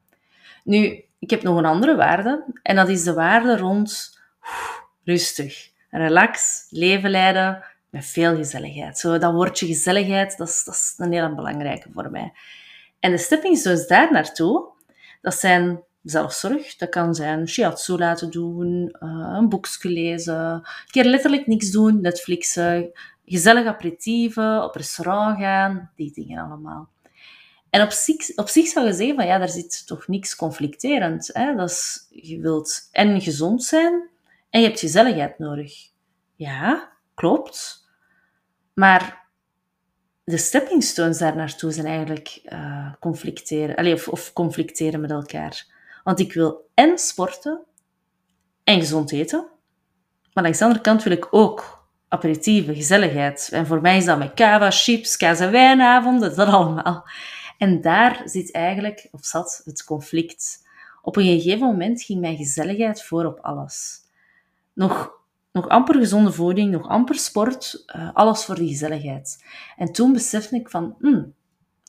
Nu, 0.64 1.04
ik 1.20 1.30
heb 1.30 1.44
nog 1.44 1.58
een 1.58 1.66
andere 1.66 1.96
waarde 1.96 2.44
en 2.64 2.76
dat 2.76 2.90
is 2.90 3.04
de 3.04 3.14
waarde 3.14 3.58
rond 3.58 4.20
rustig, 5.04 5.72
relax, 5.90 6.66
leven 6.70 7.10
leiden 7.10 7.64
met 7.90 8.06
veel 8.06 8.36
gezelligheid. 8.36 8.98
Zo, 8.98 9.18
dat 9.18 9.34
woordje 9.34 9.66
gezelligheid, 9.66 10.38
dat 10.38 10.48
is, 10.48 10.64
dat 10.64 10.74
is 10.74 10.94
een 10.98 11.12
hele 11.12 11.36
belangrijke 11.36 11.90
voor 11.94 12.12
mij. 12.12 12.34
En 13.00 13.12
de 13.12 13.18
stepping 13.18 13.58
stones 13.58 13.88
daar 13.88 14.12
naartoe, 14.12 14.68
dat 15.22 15.34
zijn 15.34 15.84
zelfzorg. 16.04 16.76
Dat 16.76 16.90
kan 16.90 17.16
zijn 17.16 17.48
shiatsu 17.48 17.98
laten 17.98 18.32
doen, 18.32 18.96
uh, 19.00 19.34
een 19.38 19.50
boekje 19.50 19.90
lezen, 19.90 20.36
een 20.36 20.64
keer 20.92 21.06
letterlijk 21.06 21.48
niks 21.48 21.72
doen, 21.72 22.02
Netflixen, 22.02 22.92
gezellig 23.30 23.66
aperitieven, 23.66 24.64
op 24.64 24.76
restaurant 24.76 25.40
gaan, 25.40 25.92
die 25.96 26.12
dingen 26.14 26.44
allemaal. 26.44 26.90
En 27.70 27.82
op 27.82 27.92
zich, 27.92 28.36
op 28.36 28.48
zich 28.48 28.68
zou 28.68 28.86
je 28.86 28.94
zeggen 28.94 29.16
van 29.16 29.26
ja, 29.26 29.38
daar 29.38 29.50
zit 29.50 29.88
toch 29.88 30.08
niks 30.08 30.36
conflicterend. 30.36 31.30
Hè? 31.34 31.56
Dat 31.56 31.70
is, 31.70 32.08
je 32.10 32.40
wilt 32.40 32.90
en 32.92 33.22
gezond 33.22 33.64
zijn 33.64 34.10
en 34.50 34.62
je 34.62 34.68
hebt 34.68 34.80
gezelligheid 34.80 35.40
nodig. 35.40 35.74
Ja, 36.36 36.92
klopt. 37.14 37.88
Maar 38.74 39.28
de 40.24 40.38
stepping 40.38 40.84
stones 40.84 41.18
daar 41.18 41.36
naartoe 41.36 41.72
zijn 41.72 41.86
eigenlijk 41.86 42.42
uh, 42.46 42.94
conflicteren. 43.00 43.94
Of, 43.94 44.08
of 44.08 44.34
conflicteren 44.34 45.02
met 45.02 45.12
elkaar. 45.12 45.66
Want 46.04 46.20
ik 46.20 46.34
wil 46.34 46.70
en 46.74 46.98
sporten 46.98 47.62
en 48.64 48.80
gezond 48.80 49.12
eten. 49.12 49.48
Maar 50.34 50.44
langs 50.44 50.60
de 50.60 50.64
andere 50.66 50.84
kant 50.84 51.04
wil 51.04 51.14
ik 51.14 51.28
ook 51.32 51.79
aperitieven, 52.10 52.76
gezelligheid. 52.76 53.50
En 53.52 53.68
voor 53.68 53.82
mij 53.82 53.98
is 53.98 54.06
dat 54.06 54.18
met 54.18 54.34
kava, 54.34 54.72
chips, 54.72 55.18
kaas 55.18 55.40
en 55.40 55.52
wijnavonden, 55.52 56.36
dat 56.36 56.48
allemaal. 56.48 57.08
En 57.58 57.82
daar 57.82 58.22
zit 58.26 58.52
eigenlijk, 58.52 59.08
of 59.12 59.26
zat, 59.26 59.62
het 59.66 59.84
conflict. 59.84 60.68
Op 61.02 61.16
een 61.16 61.26
gegeven 61.26 61.68
moment 61.68 62.02
ging 62.02 62.20
mijn 62.20 62.38
gezelligheid 62.38 63.04
voor 63.04 63.26
op 63.26 63.40
alles. 63.40 64.00
Nog, 64.74 65.12
nog 65.52 65.68
amper 65.68 65.96
gezonde 65.96 66.32
voeding, 66.32 66.72
nog 66.72 66.88
amper 66.88 67.16
sport, 67.16 67.84
uh, 67.96 68.10
alles 68.14 68.46
voor 68.46 68.56
die 68.56 68.68
gezelligheid. 68.68 69.46
En 69.78 69.92
toen 69.92 70.14
besefte 70.14 70.56
ik 70.56 70.70
van, 70.70 70.96
hmm, 71.00 71.34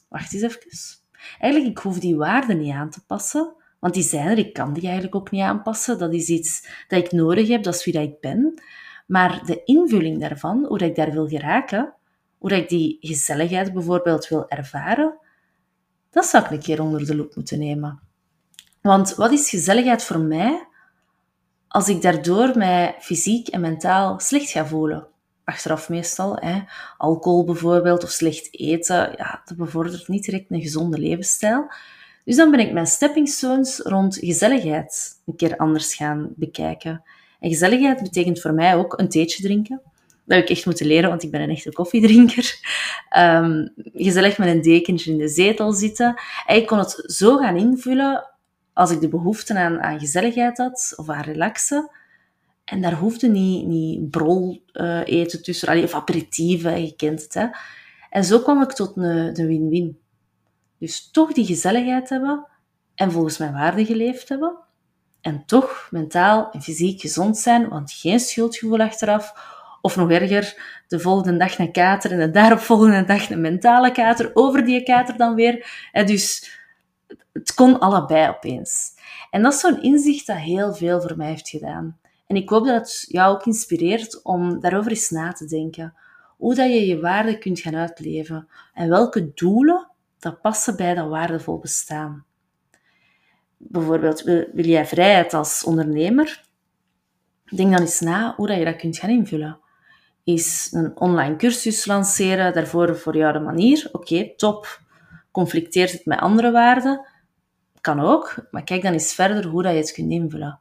wacht 0.09 0.35
eens 0.35 0.43
even. 0.43 0.99
Eigenlijk, 1.39 1.79
ik 1.79 1.83
hoef 1.83 1.99
die 1.99 2.17
waarden 2.17 2.59
niet 2.59 2.75
aan 2.75 2.91
te 2.91 3.05
passen, 3.07 3.55
want 3.79 3.95
die 3.95 4.03
zijn 4.03 4.29
er, 4.29 4.39
ik 4.39 4.53
kan 4.53 4.73
die 4.73 4.83
eigenlijk 4.83 5.15
ook 5.15 5.31
niet 5.31 5.43
aanpassen. 5.43 5.99
Dat 5.99 6.13
is 6.13 6.29
iets 6.29 6.69
dat 6.89 7.05
ik 7.05 7.13
nodig 7.13 7.49
heb, 7.49 7.63
dat 7.63 7.75
is 7.75 7.85
wie 7.85 7.95
dat 7.95 8.03
ik 8.03 8.21
ben. 8.21 8.63
Maar 9.11 9.45
de 9.45 9.65
invulling 9.65 10.21
daarvan, 10.21 10.65
hoe 10.65 10.79
ik 10.79 10.95
daar 10.95 11.11
wil 11.11 11.29
geraken, 11.29 11.95
hoe 12.39 12.51
ik 12.51 12.69
die 12.69 12.97
gezelligheid 13.01 13.73
bijvoorbeeld 13.73 14.29
wil 14.29 14.49
ervaren, 14.49 15.19
dat 16.11 16.25
zou 16.25 16.45
ik 16.45 16.51
een 16.51 16.61
keer 16.61 16.83
onder 16.83 17.07
de 17.07 17.17
loep 17.17 17.35
moeten 17.35 17.59
nemen. 17.59 18.01
Want 18.81 19.15
wat 19.15 19.33
is 19.33 19.51
gezelligheid 19.51 20.05
voor 20.05 20.19
mij 20.19 20.67
als 21.69 21.89
ik 21.89 22.03
daardoor 22.03 22.59
mij 22.59 22.97
fysiek 22.99 23.49
en 23.49 23.61
mentaal 23.61 24.21
slecht 24.21 24.51
ga 24.51 24.67
voelen? 24.67 25.07
Achteraf 25.45 25.89
meestal, 25.89 26.37
hè. 26.37 26.63
alcohol 26.97 27.45
bijvoorbeeld 27.45 28.03
of 28.03 28.11
slecht 28.11 28.49
eten, 28.51 29.15
ja, 29.17 29.43
dat 29.45 29.57
bevordert 29.57 30.09
niet 30.09 30.25
direct 30.25 30.51
een 30.51 30.61
gezonde 30.61 30.99
levensstijl. 30.99 31.73
Dus 32.25 32.37
dan 32.37 32.51
ben 32.51 32.61
ik 32.61 32.73
mijn 32.73 32.87
stepping 32.87 33.29
stones 33.29 33.79
rond 33.79 34.17
gezelligheid 34.17 35.21
een 35.27 35.37
keer 35.37 35.57
anders 35.57 35.95
gaan 35.95 36.33
bekijken. 36.37 37.03
En 37.41 37.51
gezelligheid 37.51 38.03
betekent 38.03 38.41
voor 38.41 38.55
mij 38.55 38.77
ook 38.77 38.99
een 38.99 39.09
theetje 39.09 39.43
drinken. 39.43 39.81
Dat 40.25 40.39
heb 40.39 40.49
ik 40.49 40.57
echt 40.57 40.67
moeten 40.67 40.87
leren, 40.87 41.09
want 41.09 41.23
ik 41.23 41.31
ben 41.31 41.41
een 41.41 41.51
echte 41.51 41.73
koffiedrinker. 41.73 42.59
Um, 43.19 43.73
gezellig 44.07 44.39
met 44.39 44.49
een 44.49 44.63
dekentje 44.63 45.11
in 45.11 45.19
de 45.19 45.29
zetel 45.29 45.73
zitten. 45.73 46.21
En 46.47 46.57
ik 46.57 46.67
kon 46.67 46.79
het 46.79 47.03
zo 47.07 47.37
gaan 47.37 47.57
invullen 47.57 48.31
als 48.73 48.91
ik 48.91 49.01
de 49.01 49.09
behoefte 49.09 49.59
aan, 49.59 49.81
aan 49.81 50.01
gezelligheid 50.01 50.59
had 50.59 50.93
of 50.97 51.09
aan 51.09 51.23
relaxen. 51.23 51.91
En 52.65 52.81
daar 52.81 52.95
hoefde 52.95 53.29
niet, 53.29 53.67
niet 53.67 54.11
brol 54.11 54.63
uh, 54.73 55.01
eten 55.05 55.43
tussen, 55.43 55.69
allee, 55.69 55.85
of 55.85 55.95
aperitieven, 55.95 56.85
je 56.85 56.97
kent 56.97 57.23
het. 57.23 57.35
Hè. 57.35 57.47
En 58.11 58.25
zo 58.25 58.39
kwam 58.39 58.63
ik 58.63 58.73
tot 58.73 58.97
een 58.97 59.47
win-win. 59.47 59.99
Dus 60.79 61.11
toch 61.11 61.33
die 61.33 61.45
gezelligheid 61.47 62.09
hebben 62.09 62.47
en 62.95 63.13
volgens 63.13 63.39
mijn 63.39 63.53
waarde 63.53 63.85
geleefd 63.85 64.29
hebben. 64.29 64.59
En 65.21 65.45
toch 65.47 65.89
mentaal 65.91 66.51
en 66.53 66.63
fysiek 66.63 67.01
gezond 67.01 67.39
zijn, 67.39 67.69
want 67.69 67.93
geen 67.93 68.21
schuldgevoel 68.21 68.81
achteraf. 68.81 69.35
Of 69.83 69.97
nog 69.97 70.11
erger, 70.11 70.63
de 70.89 71.01
volgende 71.01 71.39
dag 71.39 71.59
een 71.59 71.73
kater 71.73 72.13
en 72.13 72.19
de 72.19 72.31
daaropvolgende 72.31 73.05
dag 73.05 73.31
een 73.31 73.41
mentale 73.41 73.93
kater, 73.93 74.31
over 74.35 74.65
die 74.65 74.83
kater 74.83 75.17
dan 75.17 75.35
weer. 75.35 75.89
En 75.93 76.07
dus 76.07 76.59
het 77.33 77.55
kon 77.55 77.79
allebei 77.79 78.29
opeens. 78.29 78.95
En 79.31 79.43
dat 79.43 79.53
is 79.53 79.61
zo'n 79.61 79.83
inzicht 79.83 80.27
dat 80.27 80.37
heel 80.37 80.75
veel 80.75 81.01
voor 81.01 81.17
mij 81.17 81.29
heeft 81.29 81.49
gedaan. 81.49 81.99
En 82.27 82.37
ik 82.37 82.49
hoop 82.49 82.67
dat 82.67 82.75
het 82.75 83.05
jou 83.09 83.35
ook 83.35 83.47
inspireert 83.47 84.23
om 84.23 84.61
daarover 84.61 84.91
eens 84.91 85.11
na 85.11 85.33
te 85.33 85.45
denken. 85.45 85.95
Hoe 86.37 86.55
dat 86.55 86.67
je 86.67 86.87
je 86.87 87.01
waarde 87.01 87.39
kunt 87.39 87.61
gaan 87.61 87.77
uitleven. 87.77 88.49
En 88.75 88.89
welke 88.89 89.33
doelen 89.35 89.91
dat 90.19 90.41
passen 90.41 90.77
bij 90.77 90.95
dat 90.95 91.09
waardevol 91.09 91.59
bestaan. 91.59 92.25
Bijvoorbeeld, 93.63 94.23
wil, 94.23 94.47
jij 94.53 94.87
vrijheid 94.87 95.35
als 95.35 95.65
ondernemer? 95.65 96.45
Denk 97.55 97.71
dan 97.73 97.81
eens 97.81 98.01
na 98.01 98.35
hoe 98.37 98.47
dat 98.47 98.59
je 98.59 98.65
dat 98.65 98.77
kunt 98.77 98.99
gaan 98.99 99.11
invullen. 99.11 99.59
Is 100.25 100.69
een 100.73 100.99
online 101.01 101.37
cursus 101.37 101.87
lanceren 101.87 102.55
daarvoor 102.55 102.97
voor 102.97 103.17
jou 103.17 103.33
de 103.33 103.41
manier? 103.41 103.89
Oké, 103.93 104.35
top. 104.37 104.81
Conflicteert 105.31 105.93
het 105.93 106.05
met 106.05 106.19
andere 106.19 106.51
waarden? 106.51 107.07
Kan 107.81 108.01
ook, 108.01 108.35
maar 108.51 108.65
kijk 108.65 108.83
dan 108.83 108.93
eens 108.93 109.15
verder 109.15 109.45
hoe 109.45 109.63
dat 109.63 109.73
je 109.73 109.79
het 109.79 109.93
kunt 109.93 110.11
invullen. 110.11 110.61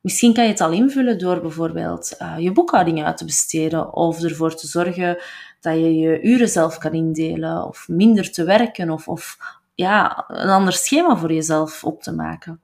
Misschien 0.00 0.34
kan 0.34 0.44
je 0.44 0.50
het 0.50 0.60
al 0.60 0.72
invullen 0.72 1.18
door 1.18 1.40
bijvoorbeeld 1.40 2.16
uh, 2.22 2.34
je 2.38 2.52
boekhouding 2.52 3.04
uit 3.04 3.16
te 3.16 3.24
besteden 3.24 3.94
of 3.94 4.22
ervoor 4.22 4.54
te 4.54 4.66
zorgen 4.66 5.18
dat 5.60 5.74
je 5.74 5.94
je 5.94 6.22
uren 6.22 6.48
zelf 6.48 6.78
kan 6.78 6.92
indelen 6.92 7.66
of 7.66 7.88
minder 7.88 8.32
te 8.32 8.44
werken 8.44 8.90
of, 8.90 9.08
of 9.08 9.38
ja, 9.74 10.24
een 10.28 10.48
ander 10.48 10.72
schema 10.72 11.16
voor 11.16 11.32
jezelf 11.32 11.84
op 11.84 12.02
te 12.02 12.12
maken. 12.12 12.60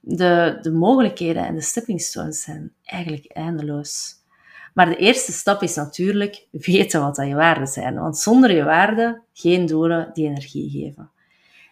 De, 0.00 0.58
de 0.62 0.72
mogelijkheden 0.72 1.46
en 1.46 1.54
de 1.54 1.60
stepping 1.60 2.00
stones 2.00 2.42
zijn 2.42 2.72
eigenlijk 2.84 3.32
eindeloos. 3.32 4.18
Maar 4.74 4.86
de 4.86 4.96
eerste 4.96 5.32
stap 5.32 5.62
is 5.62 5.74
natuurlijk 5.74 6.46
weten 6.50 7.00
wat 7.00 7.16
dat 7.16 7.26
je 7.26 7.34
waarden 7.34 7.66
zijn. 7.66 7.94
Want 7.94 8.18
zonder 8.18 8.54
je 8.54 8.64
waarden 8.64 9.22
geen 9.32 9.66
doelen 9.66 10.10
die 10.12 10.28
energie 10.28 10.70
geven. 10.70 11.10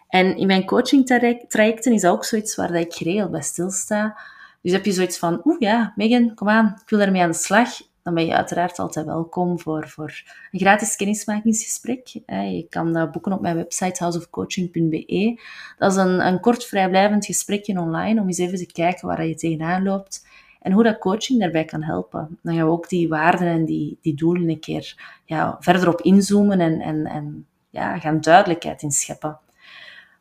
En 0.07 0.37
in 0.37 0.47
mijn 0.47 0.65
coaching 0.65 1.05
trajecten 1.47 1.93
is 1.93 2.01
dat 2.01 2.13
ook 2.13 2.25
zoiets 2.25 2.55
waar 2.55 2.75
ik 2.75 2.93
geregeld 2.93 3.31
bij 3.31 3.41
stilsta. 3.41 4.19
Dus 4.61 4.71
heb 4.71 4.85
je 4.85 4.91
zoiets 4.91 5.17
van, 5.17 5.41
oeh 5.43 5.59
ja, 5.59 5.93
Megan, 5.95 6.33
kom 6.33 6.49
aan, 6.49 6.77
ik 6.81 6.89
wil 6.89 6.99
ermee 6.99 7.21
aan 7.21 7.31
de 7.31 7.37
slag 7.37 7.81
dan 8.09 8.17
ben 8.17 8.27
je 8.27 8.35
uiteraard 8.37 8.79
altijd 8.79 9.05
welkom 9.05 9.59
voor, 9.59 9.87
voor 9.87 10.23
een 10.51 10.59
gratis 10.59 10.95
kennismakingsgesprek. 10.95 12.07
Je 12.27 12.65
kan 12.69 12.93
dat 12.93 13.11
boeken 13.11 13.33
op 13.33 13.41
mijn 13.41 13.55
website 13.55 14.03
houseofcoaching.be. 14.03 15.41
Dat 15.77 15.91
is 15.91 15.97
een, 15.97 16.27
een 16.27 16.39
kort 16.39 16.65
vrijblijvend 16.65 17.25
gesprekje 17.25 17.79
online 17.79 18.21
om 18.21 18.27
eens 18.27 18.37
even 18.37 18.57
te 18.57 18.71
kijken 18.71 19.07
waar 19.07 19.25
je 19.25 19.35
tegenaan 19.35 19.83
loopt 19.83 20.27
en 20.61 20.71
hoe 20.71 20.83
dat 20.83 20.97
coaching 20.97 21.39
daarbij 21.39 21.65
kan 21.65 21.83
helpen. 21.83 22.39
Dan 22.41 22.55
gaan 22.55 22.65
we 22.65 22.71
ook 22.71 22.89
die 22.89 23.09
waarden 23.09 23.47
en 23.47 23.65
die, 23.65 23.97
die 24.01 24.15
doelen 24.15 24.49
een 24.49 24.59
keer 24.59 24.95
ja, 25.25 25.57
verder 25.59 25.87
op 25.87 26.01
inzoomen 26.01 26.59
en, 26.59 26.81
en, 26.81 27.05
en 27.05 27.45
ja, 27.69 27.99
gaan 27.99 28.21
duidelijkheid 28.21 28.81
in 28.81 28.91
scheppen. 28.91 29.39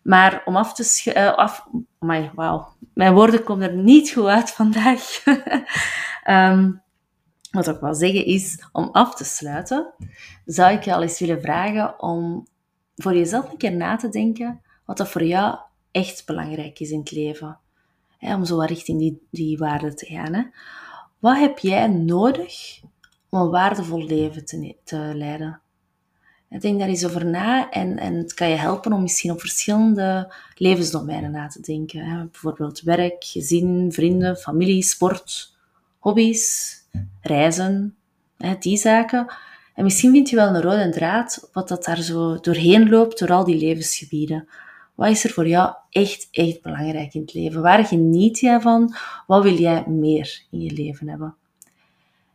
Maar 0.03 0.43
om 0.45 0.57
af 0.57 0.75
te... 0.75 1.13
Uh, 1.15 1.35
af, 1.35 1.67
wauw. 2.35 2.69
Mijn 2.95 3.15
woorden 3.15 3.45
komen 3.45 3.71
er 3.71 3.77
niet 3.77 4.11
goed 4.11 4.27
uit 4.27 4.51
vandaag. 4.51 5.23
um, 6.27 6.83
Wat 7.65 7.75
ik 7.75 7.81
wil 7.81 7.95
zeggen 7.95 8.25
is, 8.25 8.65
om 8.73 8.89
af 8.93 9.15
te 9.15 9.25
sluiten, 9.25 9.95
zou 10.45 10.73
ik 10.73 10.83
je 10.83 10.95
al 10.95 11.03
eens 11.03 11.19
willen 11.19 11.41
vragen 11.41 12.03
om 12.03 12.47
voor 12.97 13.15
jezelf 13.15 13.51
een 13.51 13.57
keer 13.57 13.77
na 13.77 13.97
te 13.97 14.09
denken 14.09 14.61
wat 14.85 14.97
dat 14.97 15.09
voor 15.09 15.25
jou 15.25 15.59
echt 15.91 16.27
belangrijk 16.27 16.81
is 16.81 16.91
in 16.91 16.99
het 16.99 17.11
leven. 17.11 17.59
om 18.21 18.45
zo 18.45 18.61
richting 18.61 18.99
die, 18.99 19.27
die 19.31 19.59
waarden 19.59 19.97
te 19.97 20.07
gaan. 20.07 20.53
Wat 21.19 21.39
heb 21.39 21.59
jij 21.59 21.87
nodig 21.87 22.81
om 23.29 23.41
een 23.41 23.51
waardevol 23.51 24.05
leven 24.05 24.45
te, 24.45 24.77
te 24.85 25.13
leiden? 25.15 25.61
Ik 26.51 26.61
denk 26.61 26.79
daar 26.79 26.89
eens 26.89 27.05
over 27.05 27.27
na 27.27 27.71
en, 27.71 27.99
en 27.99 28.15
het 28.15 28.35
kan 28.35 28.49
je 28.49 28.57
helpen 28.57 28.93
om 28.93 29.03
misschien 29.03 29.31
op 29.31 29.41
verschillende 29.41 30.35
levensdomeinen 30.55 31.31
na 31.31 31.47
te 31.47 31.61
denken. 31.61 32.29
Bijvoorbeeld 32.33 32.81
werk, 32.81 33.25
gezin, 33.25 33.93
vrienden, 33.93 34.37
familie, 34.37 34.83
sport, 34.83 35.58
hobby's, 35.99 36.75
reizen, 37.21 37.97
hè, 38.37 38.55
die 38.59 38.77
zaken. 38.77 39.27
En 39.75 39.85
misschien 39.85 40.13
vind 40.13 40.31
je 40.31 40.37
wel 40.37 40.55
een 40.55 40.63
rode 40.63 40.89
draad 40.91 41.49
wat 41.53 41.69
dat 41.69 41.85
daar 41.85 42.03
zo 42.03 42.41
doorheen 42.41 42.89
loopt, 42.89 43.19
door 43.19 43.33
al 43.33 43.45
die 43.45 43.59
levensgebieden. 43.59 44.49
Wat 44.95 45.09
is 45.09 45.25
er 45.25 45.31
voor 45.31 45.49
jou 45.49 45.75
echt, 45.91 46.29
echt 46.31 46.63
belangrijk 46.63 47.15
in 47.15 47.21
het 47.21 47.35
leven? 47.35 47.63
Waar 47.63 47.85
geniet 47.85 48.39
jij 48.39 48.61
van? 48.61 48.95
Wat 49.27 49.43
wil 49.43 49.55
jij 49.55 49.85
meer 49.87 50.43
in 50.51 50.61
je 50.61 50.73
leven 50.73 51.09
hebben? 51.09 51.35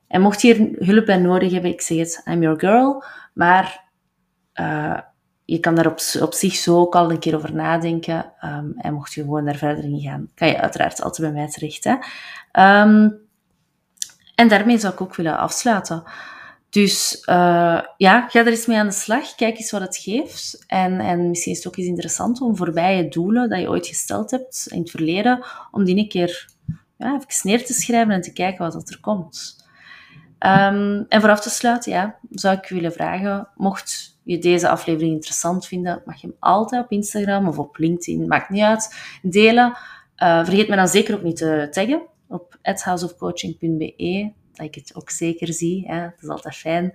En 0.08 0.22
mocht 0.22 0.42
je 0.42 0.54
hier 0.54 0.88
hulp 0.88 1.06
bij 1.06 1.18
nodig 1.18 1.52
hebben, 1.52 1.72
ik 1.72 1.82
zeg 1.82 1.98
het, 1.98 2.22
I'm 2.26 2.42
your 2.42 2.60
girl. 2.60 3.04
Maar 3.34 3.84
uh, 4.56 5.00
je 5.46 5.60
kan 5.60 5.76
daar 5.76 5.88
op, 5.88 6.00
op, 6.22 6.34
zich 6.34 6.56
zo 6.56 6.80
ook 6.80 6.96
al 6.96 7.12
een 7.12 7.20
keer 7.20 7.36
over 7.36 7.54
nadenken. 7.54 8.34
Um, 8.46 8.74
en 8.78 8.94
mocht 8.94 9.14
je 9.14 9.22
gewoon 9.22 9.46
daar 9.46 9.56
verder 9.56 9.84
in 9.84 10.00
gaan, 10.00 10.30
kan 10.36 10.48
je 10.48 10.62
uiteraard 10.62 11.02
altijd 11.02 11.32
bij 11.32 11.42
mij 11.42 11.52
terecht. 11.52 11.84
Hè? 11.84 11.96
Um, 12.82 13.20
en 14.44 14.50
daarmee 14.50 14.78
zou 14.78 14.94
ik 14.94 15.02
ook 15.02 15.16
willen 15.16 15.38
afsluiten. 15.38 16.04
Dus 16.70 17.24
uh, 17.30 17.82
ja, 17.98 18.28
ga 18.28 18.40
er 18.40 18.48
eens 18.48 18.66
mee 18.66 18.78
aan 18.78 18.88
de 18.88 18.94
slag. 18.94 19.36
Kijk 19.36 19.58
eens 19.58 19.72
wat 19.72 19.82
het 19.82 19.98
geeft. 19.98 20.64
En, 20.68 21.00
en 21.00 21.30
misschien 21.30 21.52
is 21.52 21.58
het 21.58 21.68
ook 21.68 21.78
eens 21.78 21.88
interessant 21.88 22.42
om 22.42 22.58
voorbij 22.58 22.98
je 22.98 23.08
doelen 23.08 23.50
dat 23.50 23.60
je 23.60 23.70
ooit 23.70 23.88
gesteld 23.88 24.32
hebt 24.32 24.68
in 24.70 24.80
het 24.80 24.90
verleden, 24.90 25.46
om 25.72 25.84
die 25.84 25.98
een 25.98 26.08
keer 26.08 26.50
ja, 26.98 27.16
even 27.16 27.50
neer 27.50 27.66
te 27.66 27.74
schrijven 27.74 28.14
en 28.14 28.22
te 28.22 28.34
kijken 28.34 28.74
wat 28.74 28.90
er 28.90 29.00
komt. 29.00 29.66
Um, 30.40 31.06
en 31.10 31.22
voor 31.22 31.30
af 31.30 31.42
te 31.42 31.50
sluiten, 31.50 31.92
ja, 31.92 32.16
zou 32.30 32.58
ik 32.58 32.70
willen 32.70 32.94
vragen, 32.94 33.48
mocht 33.56 34.18
je 34.24 34.40
deze 34.40 34.70
aflevering 34.70 35.14
interessant 35.14 35.66
vinden, 35.66 36.02
mag 36.06 36.22
je 36.22 36.28
hem 36.28 36.36
altijd 36.40 36.84
op 36.84 36.92
Instagram 36.92 37.48
of 37.48 37.58
op 37.58 37.78
LinkedIn, 37.78 38.28
maakt 38.28 38.50
niet 38.50 38.64
uit, 38.64 38.96
delen. 39.22 39.78
Uh, 40.18 40.44
vergeet 40.46 40.68
me 40.68 40.76
dan 40.76 40.88
zeker 40.88 41.16
ook 41.16 41.24
niet 41.24 41.38
te 41.38 41.68
taggen 41.72 42.12
op 42.34 42.58
houseofcoaching.be, 42.62 44.32
dat 44.54 44.66
ik 44.66 44.76
het 44.76 44.96
ook 44.96 45.10
zeker 45.10 45.54
zie. 45.54 45.88
Dat 45.88 46.22
is 46.22 46.28
altijd 46.28 46.56
fijn. 46.56 46.94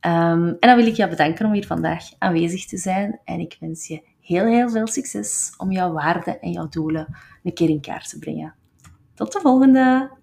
Ehm, 0.00 0.46
en 0.46 0.56
dan 0.60 0.76
wil 0.76 0.86
ik 0.86 0.96
jou 0.96 1.10
bedanken 1.10 1.46
om 1.46 1.52
hier 1.52 1.66
vandaag 1.66 2.04
aanwezig 2.18 2.66
te 2.66 2.76
zijn. 2.76 3.20
En 3.24 3.40
ik 3.40 3.56
wens 3.60 3.86
je 3.86 4.02
heel, 4.20 4.46
heel 4.46 4.70
veel 4.70 4.86
succes 4.86 5.54
om 5.56 5.72
jouw 5.72 5.92
waarden 5.92 6.40
en 6.40 6.50
jouw 6.50 6.68
doelen 6.68 7.16
een 7.42 7.54
keer 7.54 7.68
in 7.68 7.80
kaart 7.80 8.08
te 8.08 8.18
brengen. 8.18 8.54
Tot 9.14 9.32
de 9.32 9.40
volgende! 9.40 10.20